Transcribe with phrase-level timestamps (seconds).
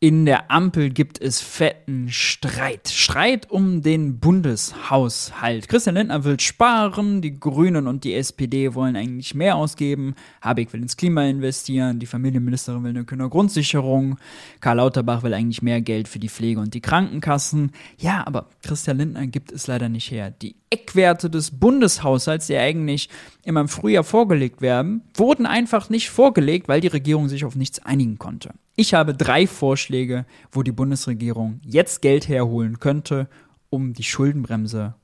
[0.00, 2.88] In der Ampel gibt es fetten Streit.
[2.88, 5.68] Streit um den Bundeshaushalt.
[5.68, 10.14] Christian Lindner will sparen, die Grünen und die SPD wollen eigentlich mehr ausgeben.
[10.40, 14.18] Habeck will ins Klima investieren, die Familienministerin will eine Kindergrundsicherung.
[14.60, 17.72] Karl Lauterbach will eigentlich mehr Geld für die Pflege und die Krankenkassen.
[17.98, 20.30] Ja, aber Christian Lindner gibt es leider nicht her.
[20.30, 23.08] Die Eckwerte des Bundeshaushalts, die eigentlich
[23.42, 27.80] immer im Frühjahr vorgelegt werden, wurden einfach nicht vorgelegt, weil die Regierung sich auf nichts
[27.80, 28.50] einigen konnte.
[28.80, 33.28] Ich habe drei Vorschläge, wo die Bundesregierung jetzt Geld herholen könnte,
[33.70, 34.94] um die Schuldenbremse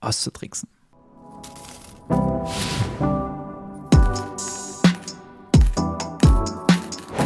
[0.00, 0.68] auszutricksen.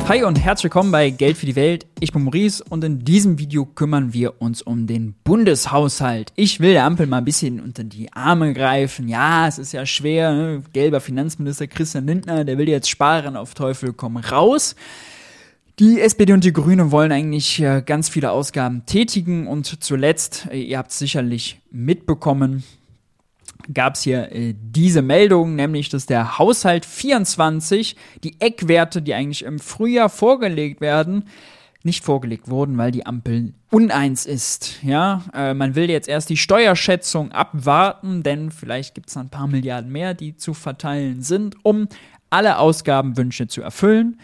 [0.07, 1.85] Hi und herzlich willkommen bei Geld für die Welt.
[1.99, 6.33] Ich bin Maurice und in diesem Video kümmern wir uns um den Bundeshaushalt.
[6.37, 9.09] Ich will der Ampel mal ein bisschen unter die Arme greifen.
[9.09, 10.33] Ja, es ist ja schwer.
[10.33, 10.63] Ne?
[10.73, 14.77] Gelber Finanzminister Christian Lindner, der will jetzt sparen auf Teufel komm raus.
[15.79, 20.91] Die SPD und die Grünen wollen eigentlich ganz viele Ausgaben tätigen und zuletzt, ihr habt
[20.91, 22.65] es sicherlich mitbekommen,
[23.73, 29.45] gab es hier äh, diese Meldung, nämlich dass der Haushalt 24, die Eckwerte, die eigentlich
[29.45, 31.25] im Frühjahr vorgelegt werden,
[31.85, 34.83] nicht vorgelegt wurden, weil die Ampel uneins ist.
[34.83, 39.47] Ja, äh, man will jetzt erst die Steuerschätzung abwarten, denn vielleicht gibt es ein paar
[39.47, 41.89] Milliarden mehr, die zu verteilen sind, um
[42.31, 44.19] alle Ausgabenwünsche zu erfüllen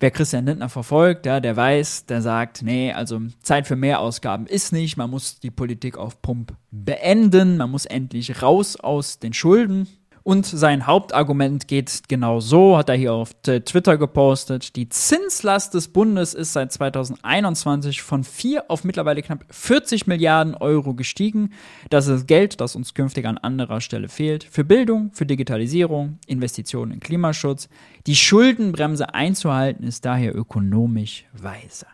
[0.00, 4.46] wer Christian Lindner verfolgt, ja, der weiß, der sagt, nee, also Zeit für mehr Ausgaben
[4.46, 9.32] ist nicht, man muss die Politik auf Pump beenden, man muss endlich raus aus den
[9.32, 9.88] Schulden.
[10.26, 14.74] Und sein Hauptargument geht genau so, hat er hier auf Twitter gepostet.
[14.74, 20.94] Die Zinslast des Bundes ist seit 2021 von 4 auf mittlerweile knapp 40 Milliarden Euro
[20.94, 21.52] gestiegen.
[21.90, 24.42] Das ist Geld, das uns künftig an anderer Stelle fehlt.
[24.42, 27.68] Für Bildung, für Digitalisierung, Investitionen in Klimaschutz.
[28.08, 31.86] Die Schuldenbremse einzuhalten ist daher ökonomisch weiser.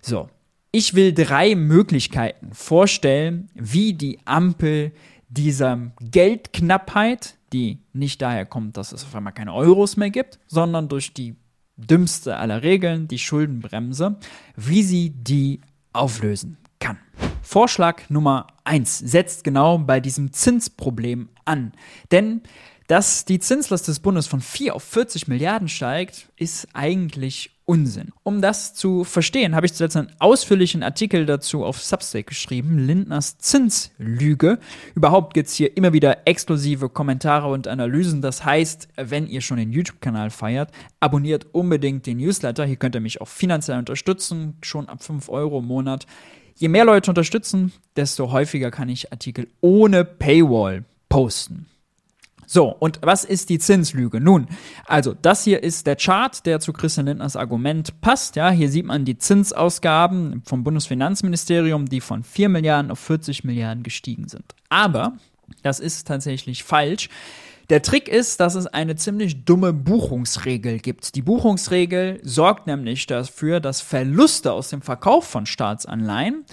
[0.00, 0.28] So,
[0.70, 4.92] ich will drei Möglichkeiten vorstellen, wie die Ampel
[5.28, 10.88] dieser Geldknappheit, die nicht daher kommt, dass es auf einmal keine Euros mehr gibt, sondern
[10.88, 11.36] durch die
[11.76, 14.16] dümmste aller Regeln, die Schuldenbremse,
[14.56, 15.60] wie sie die
[15.92, 16.98] auflösen kann.
[17.42, 21.72] Vorschlag Nummer eins setzt genau bei diesem Zinsproblem an.
[22.10, 22.42] Denn
[22.88, 28.10] dass die Zinslast des Bundes von 4 auf 40 Milliarden steigt, ist eigentlich Unsinn.
[28.24, 33.38] Um das zu verstehen, habe ich zuletzt einen ausführlichen Artikel dazu auf Substack geschrieben, Lindners
[33.38, 34.58] Zinslüge.
[34.94, 38.20] Überhaupt gibt es hier immer wieder exklusive Kommentare und Analysen.
[38.20, 42.64] Das heißt, wenn ihr schon den YouTube-Kanal feiert, abonniert unbedingt den Newsletter.
[42.64, 46.06] Hier könnt ihr mich auch finanziell unterstützen, schon ab 5 Euro im Monat.
[46.56, 51.66] Je mehr Leute unterstützen, desto häufiger kann ich Artikel ohne Paywall posten.
[52.52, 54.20] So, und was ist die Zinslüge?
[54.20, 54.46] Nun,
[54.84, 58.36] also das hier ist der Chart, der zu Christian Lindners Argument passt.
[58.36, 63.82] Ja, hier sieht man die Zinsausgaben vom Bundesfinanzministerium, die von 4 Milliarden auf 40 Milliarden
[63.82, 64.44] gestiegen sind.
[64.68, 65.14] Aber
[65.62, 67.08] das ist tatsächlich falsch.
[67.70, 71.14] Der Trick ist, dass es eine ziemlich dumme Buchungsregel gibt.
[71.14, 76.44] Die Buchungsregel sorgt nämlich dafür, dass Verluste aus dem Verkauf von Staatsanleihen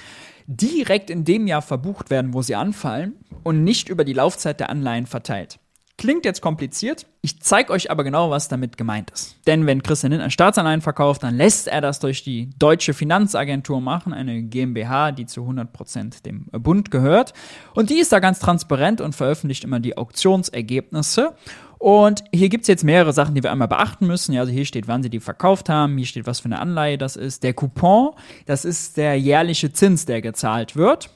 [0.47, 4.69] direkt in dem Jahr verbucht werden, wo sie anfallen und nicht über die Laufzeit der
[4.69, 5.59] Anleihen verteilt.
[5.99, 9.35] Klingt jetzt kompliziert, ich zeige euch aber genau, was damit gemeint ist.
[9.47, 14.13] Denn wenn Christian Lindner Staatsanleihen verkauft, dann lässt er das durch die Deutsche Finanzagentur machen,
[14.13, 17.33] eine GmbH, die zu 100% dem Bund gehört.
[17.73, 21.35] Und die ist da ganz transparent und veröffentlicht immer die Auktionsergebnisse.
[21.79, 24.31] Und hier gibt es jetzt mehrere Sachen, die wir einmal beachten müssen.
[24.31, 26.97] Ja, also hier steht, wann sie die verkauft haben, hier steht, was für eine Anleihe
[26.97, 27.43] das ist.
[27.43, 28.11] Der Coupon,
[28.45, 31.09] das ist der jährliche Zins, der gezahlt wird.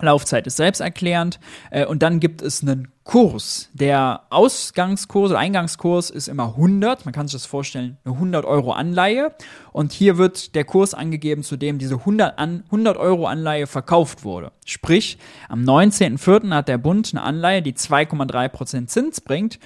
[0.00, 1.38] Laufzeit ist selbsterklärend.
[1.70, 3.68] Äh, und dann gibt es einen Kurs.
[3.74, 7.04] Der Ausgangskurs oder Eingangskurs ist immer 100.
[7.04, 9.34] Man kann sich das vorstellen, eine 100 Euro Anleihe.
[9.72, 14.24] Und hier wird der Kurs angegeben, zu dem diese 100, an, 100 Euro Anleihe verkauft
[14.24, 14.52] wurde.
[14.64, 15.18] Sprich,
[15.48, 16.50] am 19.04.
[16.54, 19.58] hat der Bund eine Anleihe, die 2,3% Zins bringt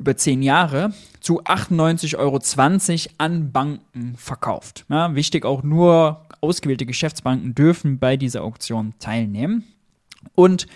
[0.00, 2.40] über 10 Jahre zu 98,20 Euro
[3.18, 4.86] an Banken verkauft.
[4.88, 9.64] Ja, wichtig auch nur ausgewählte Geschäftsbanken dürfen bei dieser Auktion teilnehmen.
[10.34, 10.66] Und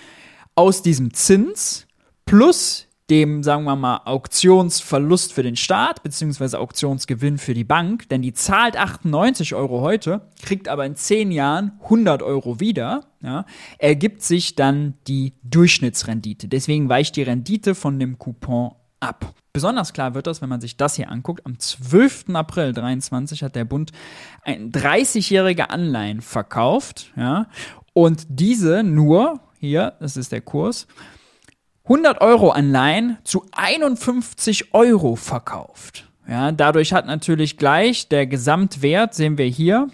[0.54, 1.86] aus diesem Zins
[2.26, 8.22] plus dem, sagen wir mal, Auktionsverlust für den Staat, beziehungsweise Auktionsgewinn für die Bank, denn
[8.22, 13.44] die zahlt 98 Euro heute, kriegt aber in 10 Jahren 100 Euro wieder, ja,
[13.78, 16.48] ergibt sich dann die Durchschnittsrendite.
[16.48, 18.72] Deswegen weicht die Rendite von dem Coupon
[19.04, 19.34] ab.
[19.52, 21.46] Besonders klar wird das, wenn man sich das hier anguckt.
[21.46, 22.30] Am 12.
[22.32, 23.92] April 2023 hat der Bund
[24.42, 27.46] ein 30-jährige Anleihen verkauft, ja,
[27.92, 30.88] und diese nur, hier, das ist der Kurs,
[31.84, 36.08] 100 Euro Anleihen zu 51 Euro verkauft.
[36.26, 39.88] Ja, dadurch hat natürlich gleich der Gesamtwert, sehen wir hier,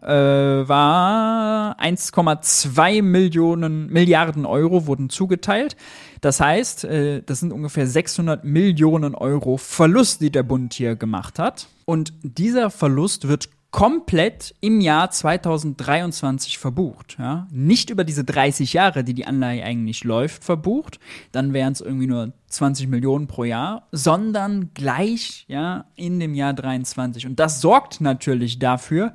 [0.00, 5.76] äh, war 1,2 Millionen Milliarden Euro wurden zugeteilt.
[6.24, 11.38] Das heißt, äh, das sind ungefähr 600 Millionen Euro Verlust, die der Bund hier gemacht
[11.38, 11.68] hat.
[11.84, 17.16] Und dieser Verlust wird komplett im Jahr 2023 verbucht.
[17.18, 17.46] Ja?
[17.50, 20.98] Nicht über diese 30 Jahre, die die Anleihe eigentlich läuft, verbucht.
[21.30, 26.54] Dann wären es irgendwie nur 20 Millionen pro Jahr, sondern gleich ja, in dem Jahr
[26.54, 27.26] 23.
[27.26, 29.12] Und das sorgt natürlich dafür,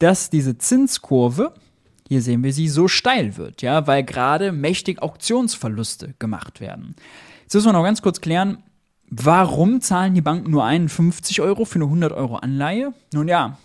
[0.00, 1.54] dass diese Zinskurve,
[2.12, 6.94] hier sehen wir sie, so steil wird, ja, weil gerade mächtig Auktionsverluste gemacht werden.
[7.42, 8.58] Jetzt müssen wir noch ganz kurz klären,
[9.08, 12.92] warum zahlen die Banken nur 51 Euro für eine 100 Euro Anleihe?
[13.14, 13.56] Nun ja,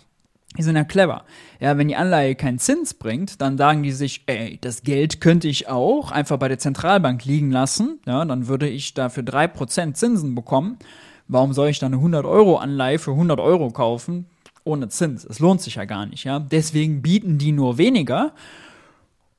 [0.56, 1.24] die sind ja clever.
[1.60, 5.46] Ja, wenn die Anleihe keinen Zins bringt, dann sagen die sich, ey, das Geld könnte
[5.46, 8.00] ich auch einfach bei der Zentralbank liegen lassen.
[8.06, 10.78] Ja, dann würde ich dafür 3% Zinsen bekommen.
[11.26, 14.24] Warum soll ich dann eine 100 Euro Anleihe für 100 Euro kaufen?
[14.68, 15.24] Ohne Zins.
[15.24, 16.38] Es lohnt sich ja gar nicht, ja.
[16.38, 18.32] Deswegen bieten die nur weniger.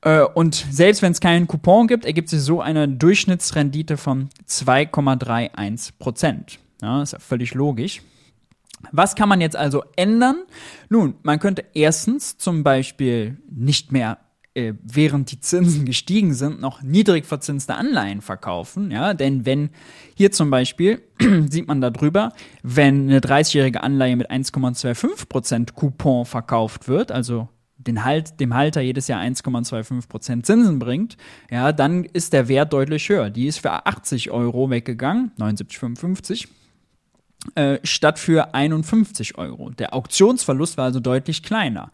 [0.02, 6.58] Äh, und selbst wenn es keinen Coupon gibt, ergibt sich so eine Durchschnittsrendite von 2,31%
[6.82, 8.02] Ja, ist ja völlig logisch.
[8.92, 10.42] Was kann man jetzt also ändern?
[10.88, 14.18] Nun, man könnte erstens zum Beispiel nicht mehr
[14.54, 18.90] äh, während die Zinsen gestiegen sind, noch niedrig verzinste Anleihen verkaufen.
[18.90, 19.70] Ja, denn wenn
[20.16, 21.02] hier zum Beispiel,
[21.48, 22.32] sieht man da drüber,
[22.62, 29.08] wenn eine 30-jährige Anleihe mit 1,25% Coupon verkauft wird, also den halt, dem Halter jedes
[29.08, 31.16] Jahr 1,25% Zinsen bringt,
[31.50, 33.30] ja, dann ist der Wert deutlich höher.
[33.30, 36.48] Die ist für 80 Euro weggegangen, 79,55
[37.54, 39.70] äh, statt für 51 Euro.
[39.70, 41.90] Der Auktionsverlust war also deutlich kleiner.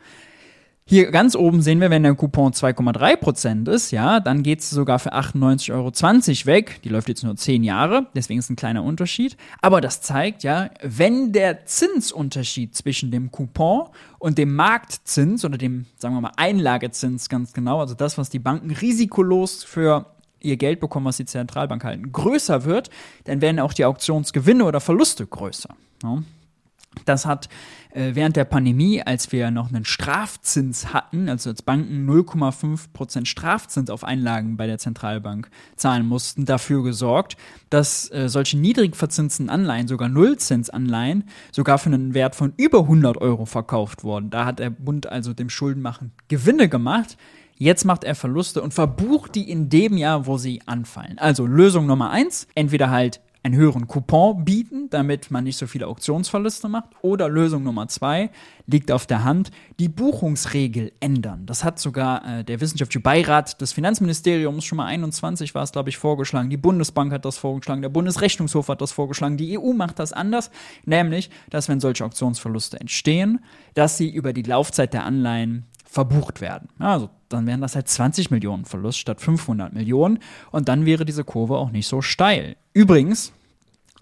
[0.89, 5.01] Hier ganz oben sehen wir, wenn der Coupon 2,3% ist, ja, dann geht es sogar
[5.01, 6.81] für 98,20 Euro weg.
[6.85, 9.37] Die läuft jetzt nur 10 Jahre, deswegen ist ein kleiner Unterschied.
[9.61, 13.89] Aber das zeigt ja, wenn der Zinsunterschied zwischen dem Coupon
[14.21, 18.39] und dem Marktzins oder dem, sagen wir mal, Einlagezins ganz genau, also das, was die
[18.39, 20.07] Banken risikolos für
[20.41, 22.91] ihr Geld bekommen, was die Zentralbank halten, größer wird,
[23.25, 25.71] dann werden auch die Auktionsgewinne oder Verluste größer.
[26.05, 26.23] Ja.
[27.05, 27.49] Das hat
[27.91, 33.91] äh, während der Pandemie, als wir noch einen Strafzins hatten, also als Banken 0,5% Strafzins
[33.91, 37.37] auf Einlagen bei der Zentralbank zahlen mussten, dafür gesorgt,
[37.71, 43.17] dass äh, solche niedrig verzinsten Anleihen, sogar Nullzinsanleihen, sogar für einen Wert von über 100
[43.19, 44.31] Euro verkauft wurden.
[44.31, 47.17] Da hat der Bund also dem Schuldenmachen Gewinne gemacht,
[47.59, 51.17] Jetzt macht er Verluste und verbucht die in dem Jahr, wo sie anfallen.
[51.17, 55.87] Also Lösung Nummer eins, entweder halt einen höheren Coupon bieten, damit man nicht so viele
[55.87, 56.91] Auktionsverluste macht.
[57.01, 58.31] Oder Lösung Nummer zwei
[58.67, 61.47] liegt auf der Hand, die Buchungsregel ändern.
[61.47, 65.89] Das hat sogar äh, der Wissenschaftliche Beirat des Finanzministeriums schon mal 21 war es, glaube
[65.89, 66.51] ich, vorgeschlagen.
[66.51, 70.51] Die Bundesbank hat das vorgeschlagen, der Bundesrechnungshof hat das vorgeschlagen, die EU macht das anders,
[70.85, 73.45] nämlich, dass wenn solche Auktionsverluste entstehen,
[73.75, 76.69] dass sie über die Laufzeit der Anleihen verbucht werden.
[76.79, 80.19] Also dann wären das halt 20 Millionen Verlust statt 500 Millionen
[80.51, 82.57] und dann wäre diese Kurve auch nicht so steil.
[82.73, 83.33] Übrigens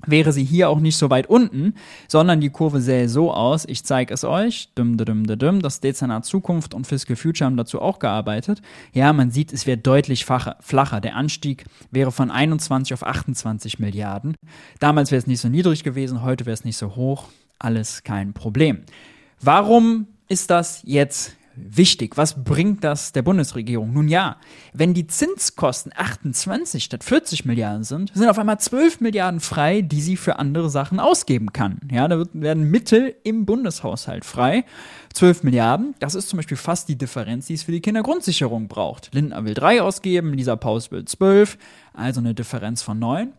[0.06, 1.74] wäre sie hier auch nicht so weit unten,
[2.08, 5.80] sondern die Kurve sähe so aus, ich zeige es euch, düm, düm, düm, düm, das
[5.80, 8.62] Dezernat Zukunft und Fiscal Future haben dazu auch gearbeitet.
[8.92, 11.00] Ja, man sieht, es wäre deutlich flacher.
[11.00, 14.36] Der Anstieg wäre von 21 auf 28 Milliarden.
[14.80, 17.28] Damals wäre es nicht so niedrig gewesen, heute wäre es nicht so hoch.
[17.58, 18.80] Alles kein Problem.
[19.40, 22.16] Warum ist das jetzt wichtig.
[22.16, 23.92] Was bringt das der Bundesregierung?
[23.92, 24.36] Nun ja,
[24.72, 30.00] wenn die Zinskosten 28 statt 40 Milliarden sind, sind auf einmal 12 Milliarden frei, die
[30.00, 31.78] sie für andere Sachen ausgeben kann.
[31.90, 34.64] Ja, da werden Mittel im Bundeshaushalt frei.
[35.12, 39.14] 12 Milliarden, das ist zum Beispiel fast die Differenz, die es für die Kindergrundsicherung braucht.
[39.14, 41.56] Lindner will 3 ausgeben, Lisa Paus will 12,
[41.92, 43.32] also eine Differenz von 9.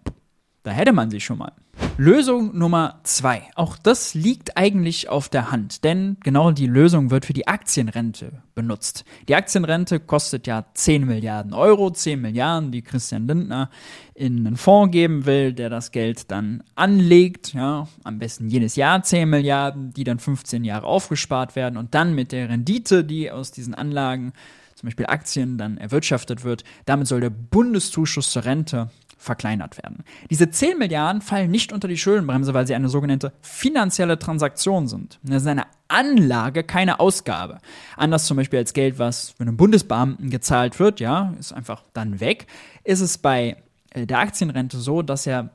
[0.63, 1.51] Da hätte man sie schon mal.
[1.97, 3.43] Lösung Nummer zwei.
[3.55, 8.43] Auch das liegt eigentlich auf der Hand, denn genau die Lösung wird für die Aktienrente
[8.53, 9.05] benutzt.
[9.29, 13.69] Die Aktienrente kostet ja 10 Milliarden Euro, 10 Milliarden, die Christian Lindner
[14.13, 19.01] in einen Fonds geben will, der das Geld dann anlegt, ja, am besten jedes Jahr
[19.01, 23.51] 10 Milliarden, die dann 15 Jahre aufgespart werden und dann mit der Rendite, die aus
[23.51, 24.33] diesen Anlagen
[24.75, 26.65] zum Beispiel Aktien dann erwirtschaftet wird.
[26.85, 30.03] Damit soll der Bundeszuschuss zur Rente verkleinert werden.
[30.29, 35.19] Diese 10 Milliarden fallen nicht unter die Schuldenbremse, weil sie eine sogenannte finanzielle Transaktion sind.
[35.23, 37.59] Das ist eine Anlage, keine Ausgabe.
[37.95, 42.19] Anders zum Beispiel als Geld, was für einen Bundesbeamten gezahlt wird, ja, ist einfach dann
[42.19, 42.47] weg,
[42.83, 43.57] ist es bei
[43.91, 45.49] äh, der Aktienrente so, dass ja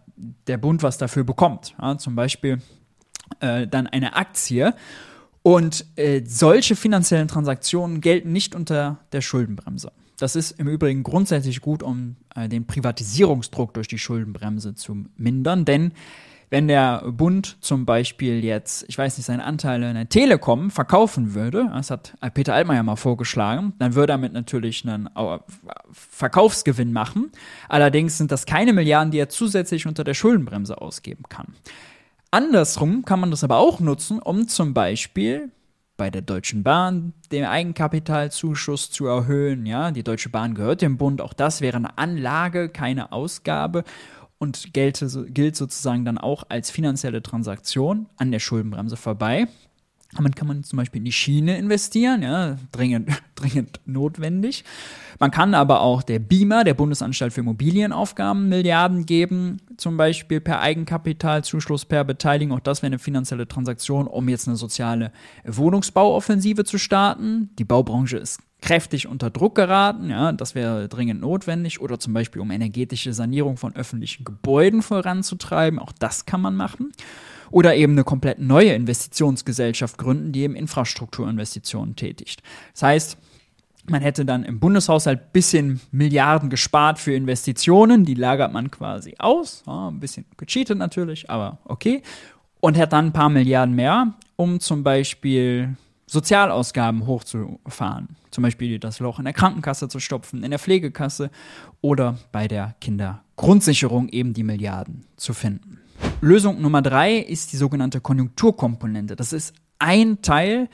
[0.47, 1.75] der Bund was dafür bekommt.
[1.81, 2.61] Ja, zum Beispiel
[3.41, 4.75] äh, dann eine Aktie.
[5.43, 9.91] Und äh, solche finanziellen Transaktionen gelten nicht unter der Schuldenbremse.
[10.23, 15.65] Das ist im Übrigen grundsätzlich gut, um äh, den Privatisierungsdruck durch die Schuldenbremse zu mindern,
[15.65, 15.93] denn
[16.51, 21.35] Wenn der Bund zum Beispiel jetzt, ich weiß nicht, seine Anteile in der Telekom verkaufen
[21.35, 25.09] würde, das hat Peter Altmaier mal vorgeschlagen, dann würde er damit natürlich einen
[25.93, 27.31] Verkaufsgewinn machen.
[27.69, 31.55] Allerdings sind das keine Milliarden, die er zusätzlich unter der Schuldenbremse ausgeben kann.
[32.33, 35.53] Andersrum kann man das aber auch nutzen, um zum Beispiel
[36.01, 39.67] bei der Deutschen Bahn den Eigenkapitalzuschuss zu erhöhen.
[39.67, 41.21] Ja, die Deutsche Bahn gehört dem Bund.
[41.21, 43.85] Auch das wäre eine Anlage, keine Ausgabe
[44.39, 49.47] und gelte, gilt sozusagen dann auch als finanzielle Transaktion an der Schuldenbremse vorbei.
[50.17, 54.65] Damit kann man zum Beispiel in die Schiene investieren, ja, dringend, dringend notwendig.
[55.21, 60.61] Man kann aber auch der BIMA, der Bundesanstalt für Immobilienaufgaben, Milliarden geben, zum Beispiel per
[60.61, 62.57] Eigenkapital, Zuschluss per Beteiligung.
[62.57, 65.13] Auch das wäre eine finanzielle Transaktion, um jetzt eine soziale
[65.45, 67.51] Wohnungsbauoffensive zu starten.
[67.59, 72.43] Die Baubranche ist kräftig unter Druck geraten, ja, das wäre dringend notwendig, oder zum Beispiel
[72.43, 76.93] um energetische Sanierung von öffentlichen Gebäuden voranzutreiben, auch das kann man machen.
[77.51, 82.43] Oder eben eine komplett neue Investitionsgesellschaft gründen, die eben Infrastrukturinvestitionen tätigt.
[82.73, 83.19] Das heißt,
[83.89, 89.63] man hätte dann im Bundeshaushalt bisschen Milliarden gespart für Investitionen, die lagert man quasi aus,
[89.67, 92.03] ja, ein bisschen gecheatet natürlich, aber okay.
[92.61, 95.77] Und hätte dann ein paar Milliarden mehr, um zum Beispiel
[96.07, 98.17] Sozialausgaben hochzufahren.
[98.31, 101.31] Zum Beispiel das Loch in der Krankenkasse zu stopfen, in der Pflegekasse
[101.81, 105.70] oder bei der Kindergrundsicherung eben die Milliarden zu finden.
[106.21, 109.17] Lösung Nummer drei ist die sogenannte Konjunkturkomponente.
[109.17, 110.69] Das ist ein Teil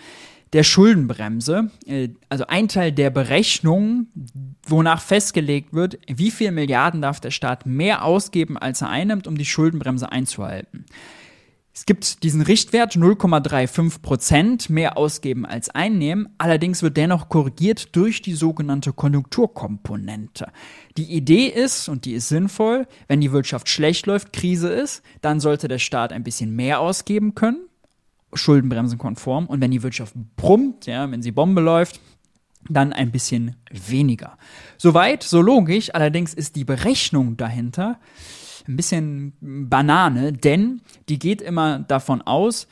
[0.52, 4.08] der Schuldenbremse, äh, also ein Teil der Berechnung,
[4.66, 9.36] wonach festgelegt wird, wie viel Milliarden darf der Staat mehr ausgeben, als er einnimmt, um
[9.38, 10.86] die Schuldenbremse einzuhalten.
[11.76, 16.30] Es gibt diesen Richtwert 0,35 Prozent mehr ausgeben als einnehmen.
[16.38, 20.46] Allerdings wird dennoch korrigiert durch die sogenannte Konjunkturkomponente.
[20.96, 25.38] Die Idee ist, und die ist sinnvoll, wenn die Wirtschaft schlecht läuft, Krise ist, dann
[25.38, 27.68] sollte der Staat ein bisschen mehr ausgeben können,
[28.32, 29.44] schuldenbremsenkonform.
[29.44, 32.00] Und wenn die Wirtschaft brummt, ja, wenn sie Bombe läuft,
[32.70, 34.38] dann ein bisschen weniger.
[34.78, 35.94] Soweit, so logisch.
[35.94, 38.00] Allerdings ist die Berechnung dahinter
[38.68, 42.66] ein bisschen Banane, denn die geht immer davon aus,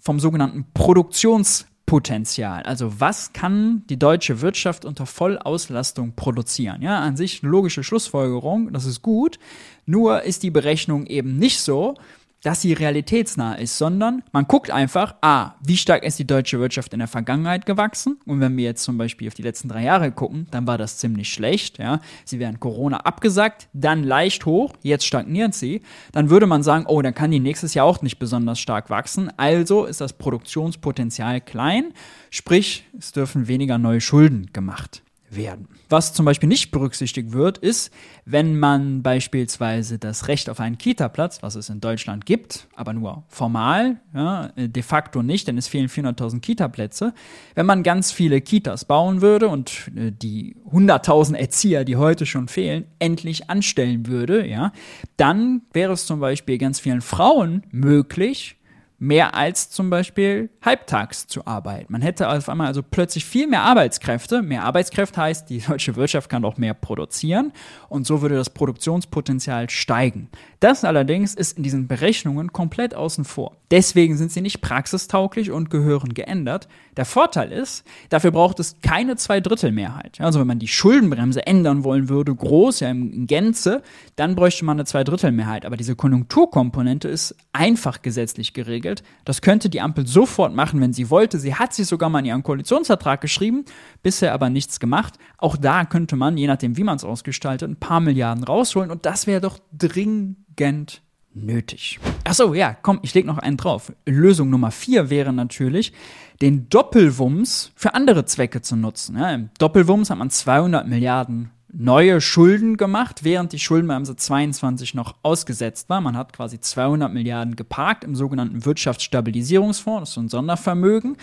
[0.00, 2.64] vom sogenannten Produktionspotenzial.
[2.64, 6.82] Also was kann die deutsche Wirtschaft unter Vollauslastung produzieren?
[6.82, 9.38] Ja, an sich eine logische Schlussfolgerung, das ist gut.
[9.86, 11.94] Nur ist die Berechnung eben nicht so,
[12.42, 16.92] dass sie realitätsnah ist, sondern man guckt einfach, ah, wie stark ist die deutsche Wirtschaft
[16.92, 18.18] in der Vergangenheit gewachsen?
[18.26, 20.98] Und wenn wir jetzt zum Beispiel auf die letzten drei Jahre gucken, dann war das
[20.98, 22.00] ziemlich schlecht, ja.
[22.24, 25.82] Sie wären Corona abgesagt, dann leicht hoch, jetzt stagniert sie.
[26.10, 29.30] Dann würde man sagen, oh, dann kann die nächstes Jahr auch nicht besonders stark wachsen.
[29.36, 31.92] Also ist das Produktionspotenzial klein,
[32.30, 35.02] sprich, es dürfen weniger neue Schulden gemacht
[35.36, 35.68] werden.
[35.88, 37.92] Was zum Beispiel nicht berücksichtigt wird, ist,
[38.24, 43.24] wenn man beispielsweise das Recht auf einen Kita-Platz, was es in Deutschland gibt, aber nur
[43.28, 47.14] formal, ja, de facto nicht, denn es fehlen 400.000 Kita-Plätze.
[47.54, 52.48] Wenn man ganz viele Kitas bauen würde und äh, die 100.000 Erzieher, die heute schon
[52.48, 54.72] fehlen, endlich anstellen würde, ja,
[55.16, 58.56] dann wäre es zum Beispiel ganz vielen Frauen möglich,
[59.02, 61.92] mehr als zum Beispiel halbtags zu arbeiten.
[61.92, 64.42] Man hätte auf einmal also plötzlich viel mehr Arbeitskräfte.
[64.42, 67.52] Mehr Arbeitskräfte heißt, die deutsche Wirtschaft kann auch mehr produzieren
[67.88, 70.28] und so würde das Produktionspotenzial steigen.
[70.60, 73.56] Das allerdings ist in diesen Berechnungen komplett außen vor.
[73.72, 76.68] Deswegen sind sie nicht praxistauglich und gehören geändert.
[76.98, 80.20] Der Vorteil ist, dafür braucht es keine Zweidrittelmehrheit.
[80.20, 83.82] Also wenn man die Schuldenbremse ändern wollen würde, groß, ja in Gänze,
[84.14, 85.64] dann bräuchte man eine Zweidrittelmehrheit.
[85.64, 88.91] Aber diese Konjunkturkomponente ist einfach gesetzlich geregelt.
[89.24, 91.38] Das könnte die Ampel sofort machen, wenn sie wollte.
[91.38, 93.64] Sie hat sich sogar mal in ihren Koalitionsvertrag geschrieben,
[94.02, 95.14] bisher aber nichts gemacht.
[95.38, 99.06] Auch da könnte man, je nachdem wie man es ausgestaltet, ein paar Milliarden rausholen und
[99.06, 101.02] das wäre doch dringend
[101.34, 101.98] nötig.
[102.24, 103.92] Achso, ja, komm, ich leg noch einen drauf.
[104.06, 105.92] Lösung Nummer vier wäre natürlich,
[106.40, 109.16] den Doppelwumms für andere Zwecke zu nutzen.
[109.16, 115.16] Ja, Im Doppelwumms hat man 200 Milliarden neue Schulden gemacht, während die Schuldenbremse 22 noch
[115.22, 116.02] ausgesetzt war.
[116.02, 121.16] Man hat quasi 200 Milliarden geparkt im sogenannten Wirtschaftsstabilisierungsfonds, das ist so ein Sondervermögen,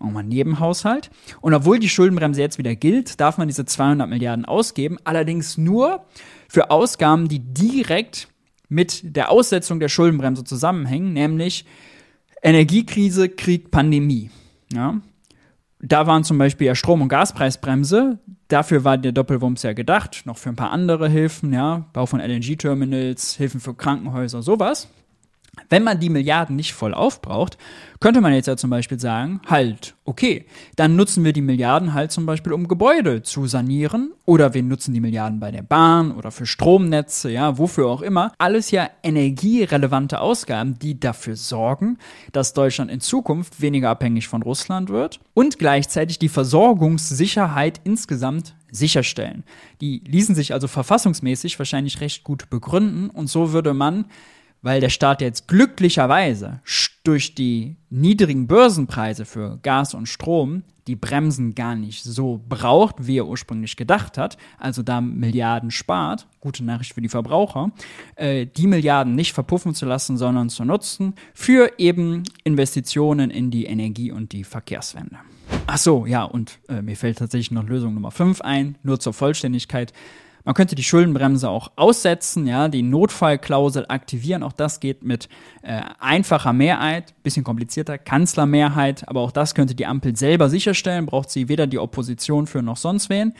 [0.00, 1.10] auch mal Nebenhaushalt.
[1.40, 6.04] Und obwohl die Schuldenbremse jetzt wieder gilt, darf man diese 200 Milliarden ausgeben, allerdings nur
[6.48, 8.28] für Ausgaben, die direkt
[8.68, 11.64] mit der Aussetzung der Schuldenbremse zusammenhängen, nämlich
[12.42, 14.30] Energiekrise, Krieg, Pandemie.
[14.72, 15.00] Ja?
[15.82, 18.20] Da waren zum Beispiel ja Strom- und Gaspreisbremse.
[18.46, 20.22] Dafür war der Doppelwumms ja gedacht.
[20.26, 21.86] Noch für ein paar andere Hilfen, ja.
[21.92, 24.88] Bau von LNG-Terminals, Hilfen für Krankenhäuser, sowas.
[25.68, 27.58] Wenn man die Milliarden nicht voll aufbraucht,
[28.00, 32.10] könnte man jetzt ja zum Beispiel sagen, halt, okay, dann nutzen wir die Milliarden halt
[32.10, 36.30] zum Beispiel, um Gebäude zu sanieren oder wir nutzen die Milliarden bei der Bahn oder
[36.30, 38.32] für Stromnetze, ja, wofür auch immer.
[38.38, 41.98] Alles ja energierelevante Ausgaben, die dafür sorgen,
[42.32, 49.44] dass Deutschland in Zukunft weniger abhängig von Russland wird und gleichzeitig die Versorgungssicherheit insgesamt sicherstellen.
[49.82, 54.06] Die ließen sich also verfassungsmäßig wahrscheinlich recht gut begründen und so würde man
[54.62, 56.60] weil der Staat jetzt glücklicherweise
[57.04, 63.18] durch die niedrigen Börsenpreise für Gas und Strom die Bremsen gar nicht so braucht, wie
[63.18, 67.70] er ursprünglich gedacht hat, also da Milliarden spart, gute Nachricht für die Verbraucher,
[68.16, 73.66] äh, die Milliarden nicht verpuffen zu lassen, sondern zu nutzen für eben Investitionen in die
[73.66, 75.18] Energie und die Verkehrswende.
[75.66, 79.12] Ach so, ja, und äh, mir fällt tatsächlich noch Lösung Nummer 5 ein, nur zur
[79.12, 79.92] Vollständigkeit.
[80.44, 84.42] Man könnte die Schuldenbremse auch aussetzen, ja, die Notfallklausel aktivieren.
[84.42, 85.28] Auch das geht mit
[85.62, 89.08] äh, einfacher Mehrheit, bisschen komplizierter, Kanzlermehrheit.
[89.08, 91.06] Aber auch das könnte die Ampel selber sicherstellen.
[91.06, 93.34] Braucht sie weder die Opposition für noch sonst wen.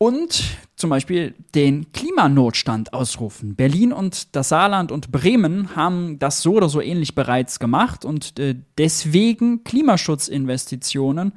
[0.00, 0.44] Und
[0.76, 3.56] zum Beispiel den Klimanotstand ausrufen.
[3.56, 8.38] Berlin und das Saarland und Bremen haben das so oder so ähnlich bereits gemacht und
[8.38, 11.32] äh, deswegen Klimaschutzinvestitionen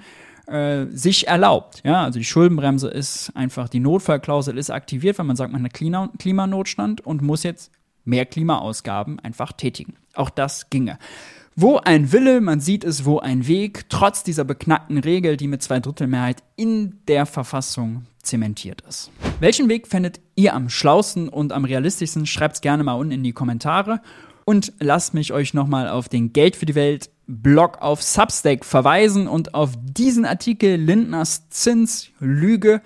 [0.48, 1.81] äh, sich erlaubt.
[1.83, 5.74] Ja, also die Schuldenbremse ist einfach, die Notfallklausel ist aktiviert, wenn man sagt, man hat
[5.74, 7.71] Klima Klimanotstand und muss jetzt
[8.03, 9.95] mehr Klimaausgaben einfach tätigen.
[10.13, 10.98] Auch das ginge.
[11.55, 15.62] Wo ein Wille, man sieht es, wo ein Weg, trotz dieser beknackten Regel, die mit
[15.62, 19.12] Zweidrittelmehrheit in der Verfassung zementiert ist.
[19.39, 22.25] Welchen Weg findet ihr am schlausten und am realistischsten?
[22.25, 24.01] Schreibt es gerne mal unten in die Kommentare.
[24.45, 29.28] Und lasst mich euch nochmal auf den Geld für die Welt Blog auf Substack verweisen
[29.28, 32.82] und auf diesen Artikel Lindners Zinslüge.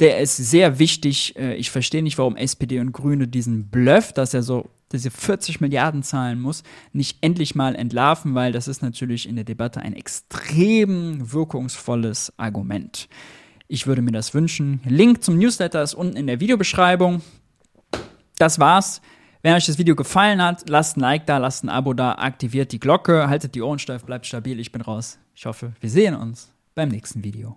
[0.00, 1.36] Der ist sehr wichtig.
[1.36, 5.60] Äh, ich verstehe nicht, warum SPD und Grüne diesen Bluff, dass er so diese 40
[5.60, 9.94] Milliarden zahlen muss, nicht endlich mal entlarven, weil das ist natürlich in der Debatte ein
[9.94, 13.08] extrem wirkungsvolles Argument.
[13.68, 14.80] Ich würde mir das wünschen.
[14.84, 17.22] Link zum Newsletter ist unten in der Videobeschreibung.
[18.36, 19.00] Das war's.
[19.42, 22.72] Wenn euch das Video gefallen hat, lasst ein Like da, lasst ein Abo da, aktiviert
[22.72, 24.60] die Glocke, haltet die Ohren steif, bleibt stabil.
[24.60, 25.18] Ich bin raus.
[25.34, 27.56] Ich hoffe, wir sehen uns beim nächsten Video.